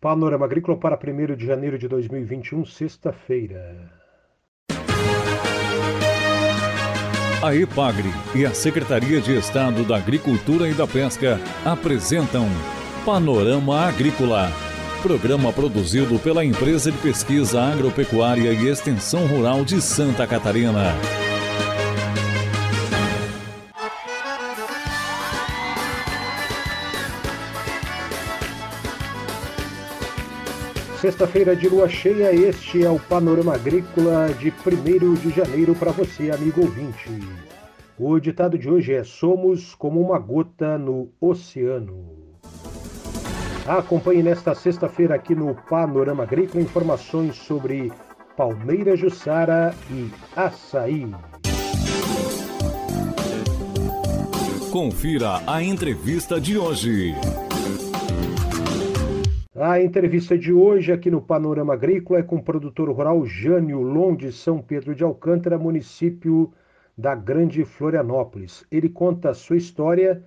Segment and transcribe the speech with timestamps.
[0.00, 3.90] Panorama Agrícola para 1 de janeiro de 2021, sexta-feira.
[7.42, 12.46] A EPAGRE e a Secretaria de Estado da Agricultura e da Pesca apresentam
[13.04, 14.52] Panorama Agrícola,
[15.02, 20.94] programa produzido pela Empresa de Pesquisa Agropecuária e Extensão Rural de Santa Catarina.
[31.00, 36.28] Sexta-feira de lua cheia, este é o Panorama Agrícola de 1 de janeiro para você,
[36.32, 37.08] amigo ouvinte.
[37.96, 42.16] O ditado de hoje é: Somos como uma gota no oceano.
[43.64, 47.92] Acompanhe nesta sexta-feira aqui no Panorama Agrícola informações sobre
[48.36, 51.14] Palmeira Jussara e açaí.
[54.72, 57.14] Confira a entrevista de hoje.
[59.60, 64.14] A entrevista de hoje aqui no Panorama Agrícola é com o produtor rural Jânio Lom
[64.14, 66.54] de São Pedro de Alcântara, município
[66.96, 68.64] da Grande Florianópolis.
[68.70, 70.22] Ele conta a sua história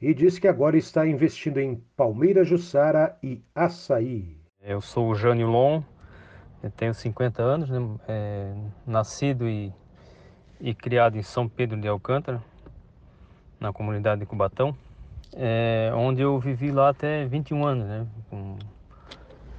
[0.00, 4.36] e diz que agora está investindo em Palmeira Jussara e açaí.
[4.62, 5.82] Eu sou o Jânio Lom,
[6.76, 7.80] tenho 50 anos, né?
[8.06, 8.54] é,
[8.86, 9.72] nascido e,
[10.60, 12.40] e criado em São Pedro de Alcântara,
[13.58, 14.72] na comunidade de Cubatão
[15.34, 18.06] é, onde eu vivi lá até 21 anos, né?
[18.30, 18.56] Com,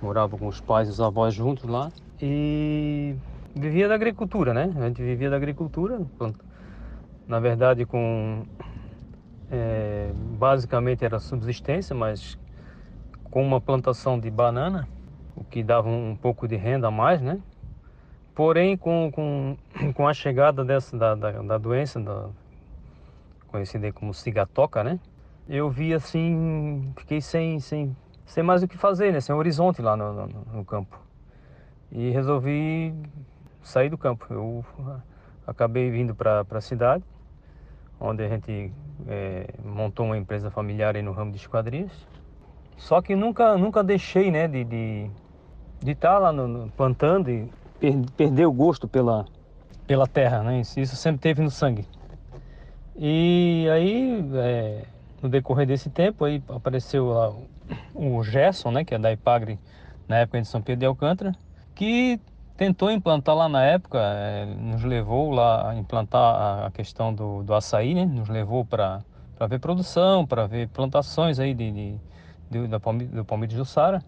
[0.02, 3.16] morava com os pais e os avós juntos lá e
[3.56, 4.72] vivia da agricultura, né?
[4.76, 6.02] A gente vivia da agricultura,
[7.28, 8.44] na verdade com
[9.52, 12.38] é, basicamente era subsistência, mas
[13.30, 14.88] com uma plantação de banana,
[15.36, 17.40] o que dava um pouco de renda a mais, né?
[18.34, 19.58] Porém, com, com,
[19.94, 22.30] com a chegada dessa, da, da, da doença, da,
[23.48, 25.00] conhecida como cigatoca, né?
[25.50, 29.20] Eu vi assim, fiquei sem, sem, sem mais o que fazer, né?
[29.20, 30.96] Sem horizonte lá no, no, no campo.
[31.92, 32.94] E resolvi
[33.64, 34.28] sair do campo.
[34.30, 34.64] Eu
[35.48, 37.04] acabei vindo para a cidade,
[38.00, 38.72] onde a gente
[39.08, 41.92] é, montou uma empresa familiar no ramo de esquadrias.
[42.78, 45.10] Só que nunca, nunca deixei né, de estar de,
[45.84, 49.26] de tá lá no, no, plantando e per, perder o gosto pela,
[49.88, 50.44] pela terra.
[50.44, 50.62] Né?
[50.62, 51.88] Isso sempre teve no sangue.
[52.96, 54.84] E aí é,
[55.22, 57.34] no decorrer desse tempo aí apareceu lá
[57.94, 59.60] o Gerson, né, que é da Ipagre
[60.08, 61.36] na época de São Pedro de Alcântara,
[61.76, 62.20] que
[62.58, 67.54] tentou implantar lá na época, é, nos levou lá a implantar a questão do, do
[67.54, 69.04] açaí, né, nos levou para
[69.48, 72.00] ver produção, para ver plantações aí de, de,
[72.50, 74.04] de da palme, do palmito de Jussara.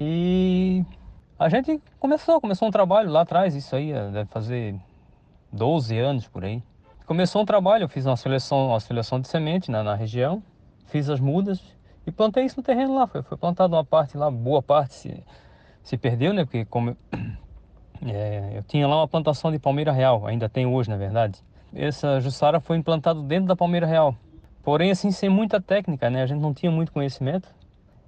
[0.00, 0.84] E
[1.38, 4.74] a gente começou, começou um trabalho lá atrás, isso aí deve fazer
[5.52, 6.62] 12 anos por aí.
[7.06, 10.42] Começou um trabalho, eu fiz uma seleção, uma seleção de semente na, na região,
[10.92, 11.60] fiz as mudas
[12.06, 13.06] e plantei isso no terreno lá.
[13.06, 15.24] Foi, foi plantado uma parte lá, boa parte se,
[15.82, 16.44] se perdeu, né?
[16.44, 16.96] Porque como
[18.04, 21.42] é, eu tinha lá uma plantação de palmeira real, ainda tem hoje, na verdade.
[21.74, 24.14] Essa jussara foi implantada dentro da palmeira real.
[24.62, 26.22] Porém, assim, sem muita técnica, né?
[26.22, 27.48] A gente não tinha muito conhecimento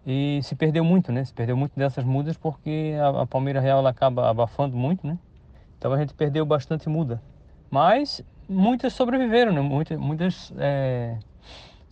[0.07, 1.25] e se perdeu muito, né?
[1.25, 5.19] Se perdeu muito dessas mudas porque a, a palmeira real ela acaba abafando muito, né?
[5.79, 7.21] Então a gente perdeu bastante muda.
[7.71, 9.63] Mas muitas sobreviveram, né?
[9.63, 11.17] Muitas, muitas é,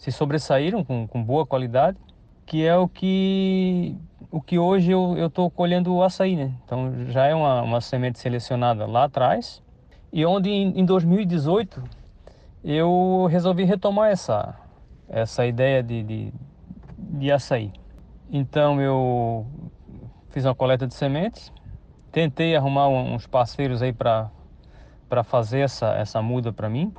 [0.02, 1.96] se sobressaíram com, com boa qualidade,
[2.44, 3.96] que é o que,
[4.32, 6.52] o que hoje eu estou colhendo o açaí, né?
[6.64, 9.62] Então já é uma, uma semente selecionada lá atrás
[10.12, 11.80] e onde em, em 2018
[12.64, 14.56] eu resolvi retomar essa,
[15.08, 16.34] essa ideia de, de,
[16.98, 17.72] de açaí.
[18.28, 19.46] Então eu
[20.30, 21.52] fiz uma coleta de sementes,
[22.10, 24.32] tentei arrumar uns parceiros aí para
[25.22, 26.92] fazer essa, essa muda para mim,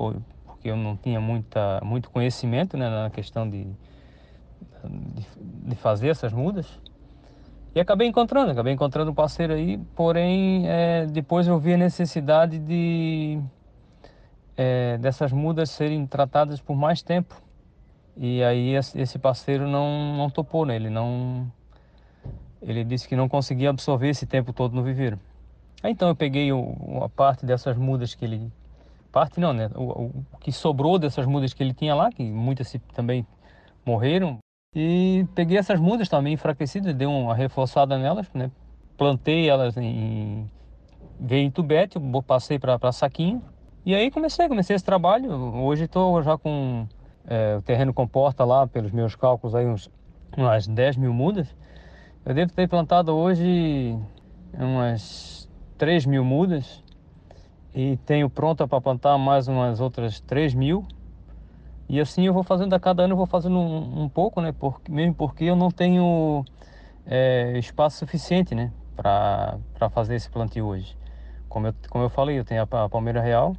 [0.63, 5.27] porque eu não tinha muita, muito conhecimento né, na questão de, de,
[5.65, 6.65] de, fazer essas mudas.
[7.75, 12.59] E acabei encontrando, acabei encontrando um parceiro aí, porém é, depois eu vi a necessidade
[12.59, 13.41] de
[14.55, 17.35] é, dessas mudas serem tratadas por mais tempo.
[18.15, 20.77] E aí esse parceiro não, não topou, né?
[20.77, 21.51] ele não
[22.61, 25.19] ele disse que não conseguia absorver esse tempo todo no viveiro.
[25.83, 28.49] Então eu peguei uma parte dessas mudas que ele
[29.13, 29.69] parte não, né?
[29.75, 33.25] O, o, que sobrou dessas mudas que ele tinha lá, que muitas também
[33.85, 34.39] morreram.
[34.75, 38.51] E peguei essas mudas também enfraquecidas, dei uma reforçada nelas, né?
[38.97, 40.49] Plantei elas em.
[41.19, 43.41] Veio em tubete, passei para saquinho.
[43.85, 45.31] E aí comecei, comecei esse trabalho.
[45.31, 46.87] Hoje estou já com.
[47.25, 49.89] É, o terreno comporta lá, pelos meus cálculos, aí uns,
[50.35, 51.55] umas 10 mil mudas.
[52.25, 53.97] Eu devo ter plantado hoje
[54.53, 56.83] umas 3 mil mudas
[57.73, 60.85] e tenho pronta para plantar mais umas outras 3 mil.
[61.89, 64.53] E assim eu vou fazendo a cada ano, eu vou fazendo um, um pouco, né?
[64.89, 66.45] Mesmo porque eu não tenho
[67.05, 70.97] é, espaço suficiente, né, para fazer esse plantio hoje.
[71.49, 73.55] Como eu, como eu falei, eu tenho a, a Palmeira Real,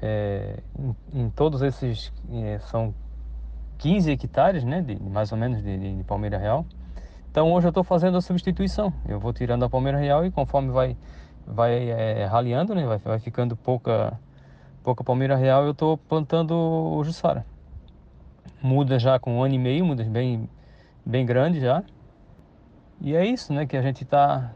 [0.00, 2.94] é, em, em, todos esses é, são
[3.78, 6.64] 15 hectares, né, de, mais ou menos de, de, de Palmeira Real.
[7.30, 8.92] Então hoje eu estou fazendo a substituição.
[9.06, 10.96] Eu vou tirando a Palmeira Real e conforme vai
[11.50, 14.18] vai é, raleando, né, vai, vai ficando pouca
[14.82, 17.44] pouca Palmeira Real, eu estou plantando o Jussara.
[18.62, 20.48] Muda já com um ano e meio, muda bem
[21.04, 21.82] bem grande já.
[23.00, 24.52] E é isso, né, que a gente está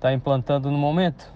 [0.00, 1.32] tá implantando no momento.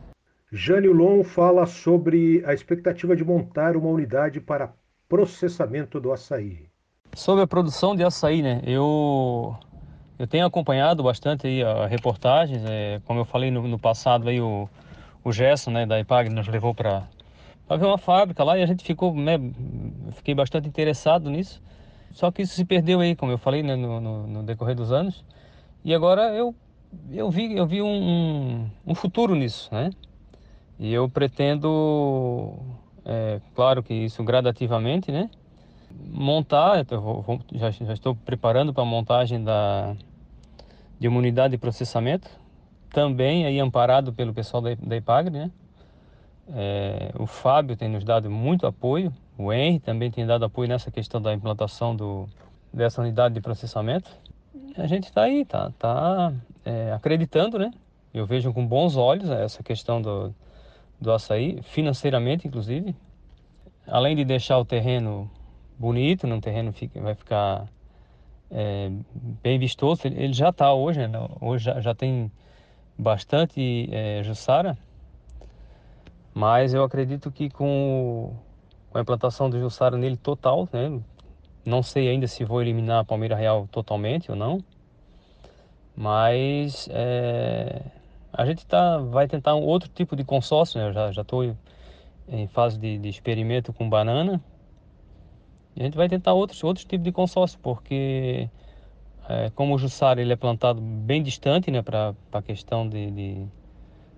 [0.53, 4.73] Jânio Lon fala sobre a expectativa de montar uma unidade para
[5.09, 6.69] processamento do açaí.
[7.15, 8.61] Sobre a produção de açaí, né?
[8.65, 9.57] Eu,
[10.19, 12.63] eu tenho acompanhado bastante aí a reportagens.
[12.65, 14.69] É, como eu falei no, no, passado, aí o,
[15.23, 17.07] o Gerson né, da IPAG nos levou para
[17.69, 19.39] ver uma fábrica lá e a gente ficou, né,
[20.13, 21.63] fiquei bastante interessado nisso.
[22.13, 24.91] Só que isso se perdeu aí, como eu falei, né, no, no, no decorrer dos
[24.91, 25.25] anos.
[25.85, 26.55] E agora eu,
[27.11, 29.91] eu vi, eu vi um, um, futuro nisso, né?
[30.79, 32.59] E eu pretendo,
[33.05, 35.31] é, claro que isso gradativamente, né?
[35.91, 39.95] Montar, vou, vou, já, já, estou preparando para a montagem da,
[40.99, 42.29] de uma unidade de processamento,
[42.93, 45.51] também aí amparado pelo pessoal da, da IPAGRE, né?
[46.53, 50.91] É, o Fábio tem nos dado muito apoio, o Henry também tem dado apoio nessa
[50.91, 52.29] questão da implantação do,
[52.73, 54.11] dessa unidade de processamento.
[54.77, 56.33] A gente está aí, tá, tá
[56.65, 57.71] é, acreditando, né?
[58.13, 60.35] Eu vejo com bons olhos essa questão do,
[61.01, 62.95] do açaí, financeiramente inclusive.
[63.87, 65.31] Além de deixar o terreno
[65.79, 67.67] bonito, no terreno fica, vai ficar
[68.51, 68.91] é,
[69.43, 71.19] bem vistoso, ele já está hoje, né?
[71.41, 72.31] hoje já, já, tem
[73.01, 74.77] bastante é, jussara,
[76.35, 78.35] mas eu acredito que com,
[78.91, 81.01] com a implantação do jussara nele total, né?
[81.65, 84.63] não sei ainda se vou eliminar a palmeira real totalmente ou não,
[85.97, 87.83] mas é,
[88.33, 90.89] a gente tá, vai tentar um outro tipo de consórcio, né?
[90.89, 91.57] Eu já estou
[92.29, 94.41] em fase de, de, experimento com banana.
[95.77, 98.49] E a gente vai tentar outros, outros tipos de consórcio, porque
[99.31, 103.47] é, como o Jussara ele é plantado bem distante né, para a questão de, de,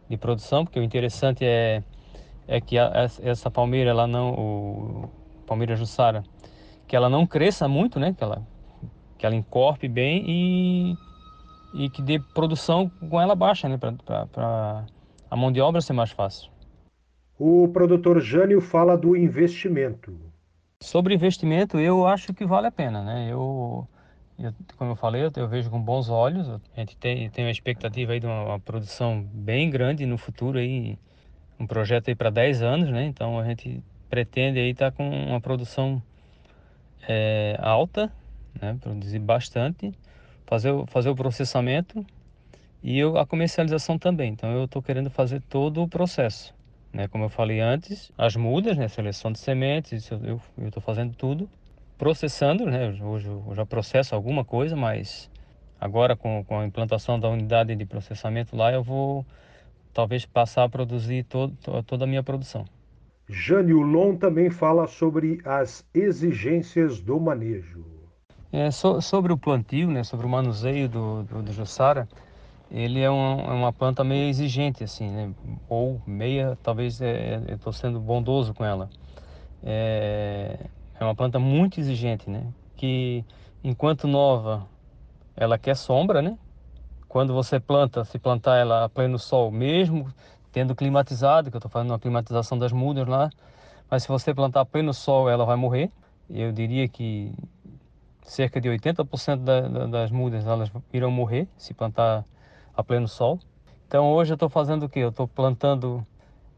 [0.09, 1.83] de, produção, porque o interessante é,
[2.49, 5.11] é que a, essa palmeira, ela não, o
[5.47, 6.23] palmeira Jussara,
[6.87, 8.47] que ela não cresça muito, né, que ela,
[9.19, 10.97] que ela encorpe bem e
[11.75, 14.85] e que dê produção com ela baixa, né, para
[15.31, 16.51] a mão de obra ser mais fácil.
[17.39, 20.15] O produtor Jânio fala do investimento.
[20.81, 23.29] Sobre investimento, eu acho que vale a pena, né?
[23.31, 23.87] Eu,
[24.39, 26.49] eu como eu falei, eu, eu, vejo com bons olhos.
[26.49, 30.59] A gente tem, tem uma expectativa aí de uma, uma produção bem grande no futuro
[30.59, 30.99] aí,
[31.59, 33.05] um projeto aí para 10 anos, né?
[33.07, 36.03] Então a gente pretende aí estar tá com uma produção
[37.09, 38.13] é, alta,
[38.61, 38.77] né?
[38.81, 39.93] Produzir bastante
[40.53, 42.05] fazer, fazer o processamento
[42.83, 44.33] e eu, a comercialização também.
[44.33, 46.55] Então eu estou querendo fazer todo o processo.
[46.93, 47.09] Né?
[47.09, 48.89] Como eu falei antes, as mudas, né?
[48.89, 51.49] seleção de sementes, eu estou fazendo tudo.
[52.03, 52.99] Processando, né?
[53.01, 55.31] hoje eu já processo alguma coisa, mas
[55.81, 59.25] agora com, com a implantação da unidade de processamento lá, eu vou
[59.95, 61.57] talvez passar a produzir todo,
[61.87, 62.65] toda a minha produção.
[63.29, 67.85] Jânio Lon também fala sobre as exigências do manejo.
[68.53, 72.09] É, so, sobre o plantio, né, sobre o manuseio do, do, do Jussara,
[72.69, 75.33] ele é, um, é, uma planta meio exigente, assim, né?
[75.69, 78.91] ou meia, talvez é, é eu estou sendo bondoso com ela.
[79.63, 80.59] É,
[81.03, 82.47] é uma planta muito exigente, né?
[82.77, 83.25] Que
[83.63, 84.67] enquanto nova,
[85.37, 86.39] ela quer sombra, né?
[87.09, 90.13] Quando você planta, se plantar ela a pleno sol, mesmo
[90.51, 93.31] tendo climatizado, que eu estou fazendo uma climatização das mudas lá,
[93.91, 95.91] mas se você plantar a pleno sol, ela vai morrer.
[96.31, 97.33] Eu diria que
[98.23, 102.25] cerca de 80% da, da, das mudas elas irão morrer se plantar
[102.75, 103.39] a pleno sol.
[103.87, 105.01] Então hoje eu estou fazendo o que?
[105.01, 106.07] Eu estou plantando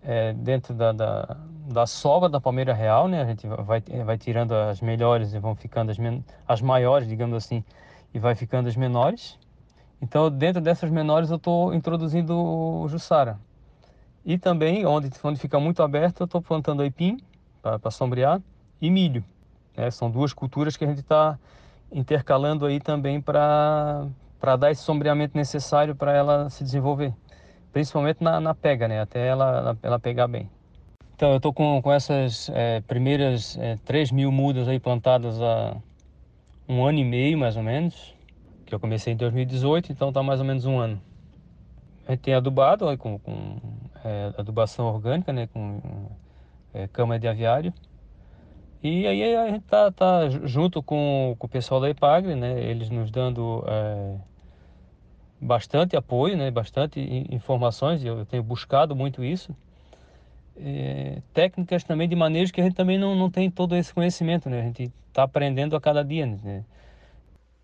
[0.05, 1.37] é, dentro da, da,
[1.73, 3.23] da sova da palmeira real, né?
[3.23, 5.97] A gente vai, vai tirando as melhores e vão ficando as,
[6.47, 7.65] as maiores, digamos assim,
[8.13, 9.39] e vai ficando as menores.
[10.01, 13.39] Então dentro dessas menores eu estou introduzindo o jussara.
[14.25, 17.19] E também, onde, onde fica muito aberto, eu estou plantando aipim
[17.61, 18.41] para sombrear
[18.81, 19.25] e milho.
[19.77, 21.39] É, são duas culturas que a gente está
[21.93, 24.09] intercalando aí também para
[24.59, 27.15] dar esse sombreamento necessário para ela se desenvolver,
[27.75, 29.01] principalmente na, na pega, né?
[29.01, 30.49] até ela, ela pegar bem.
[31.17, 35.77] Então eu estou com, com essas é, primeiras é, 3 mil mudas aí plantadas há
[36.69, 38.15] um ano e meio mais ou menos,
[38.65, 41.03] que eu comecei em 2018, então está mais ou menos um ano.
[42.07, 43.59] A gente tem adubado aí, com, com
[44.05, 45.81] é, adubação orgânica, né, com
[46.73, 47.75] é, cama de aviário.
[48.85, 52.61] E aí a gente tá, tá junto com, com, o pessoal da IPAGRE, né?
[52.61, 54.17] Eles nos dando é,
[55.45, 59.55] bastante apoio, né, bastante informações, eu tenho buscado muito isso.
[60.57, 64.49] É, técnicas também de manejo que a gente também não, não tem todo esse conhecimento,
[64.49, 64.61] né?
[64.61, 66.65] A gente está aprendendo a cada dia, né?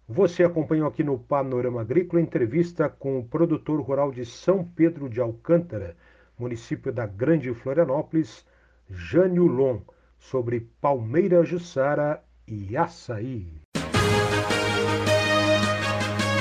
[0.08, 5.20] Você acompanhou aqui no Panorama Agrícola entrevista com o produtor rural de São Pedro de
[5.20, 5.96] Alcântara,
[6.36, 8.44] município da Grande Florianópolis,
[8.88, 9.78] Jânio Lon,
[10.18, 13.60] sobre palmeira jussara e açaí.